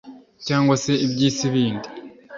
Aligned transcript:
cyangwa 0.45 0.75
se 0.83 0.91
iby'isi 1.05 1.45
bindi 1.53 1.89